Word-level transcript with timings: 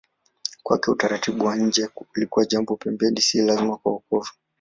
Kwake 0.63 0.91
utaratibu 0.91 1.45
wa 1.45 1.55
nje 1.55 1.89
ulikuwa 2.17 2.45
jambo 2.45 2.73
la 2.73 2.77
pembeni, 2.77 3.21
si 3.21 3.41
lazima 3.41 3.77
kwa 3.77 3.91
wokovu. 3.91 4.31